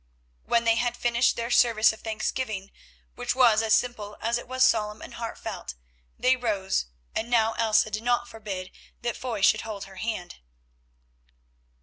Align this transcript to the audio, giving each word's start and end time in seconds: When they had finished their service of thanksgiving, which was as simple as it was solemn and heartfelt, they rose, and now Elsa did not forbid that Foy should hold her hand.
When 0.45 0.63
they 0.63 0.77
had 0.77 0.97
finished 0.97 1.35
their 1.35 1.51
service 1.51 1.93
of 1.93 1.99
thanksgiving, 2.01 2.71
which 3.13 3.35
was 3.35 3.61
as 3.61 3.75
simple 3.75 4.17
as 4.19 4.39
it 4.39 4.47
was 4.47 4.63
solemn 4.63 4.99
and 4.99 5.13
heartfelt, 5.13 5.75
they 6.17 6.35
rose, 6.35 6.87
and 7.13 7.29
now 7.29 7.53
Elsa 7.59 7.91
did 7.91 8.01
not 8.01 8.27
forbid 8.27 8.71
that 9.03 9.15
Foy 9.15 9.41
should 9.43 9.61
hold 9.61 9.83
her 9.83 9.97
hand. 9.97 10.39